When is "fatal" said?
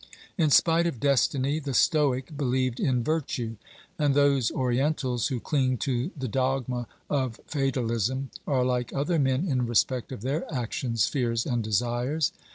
7.45-7.91